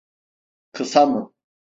[0.71, 1.33] Kısa mı?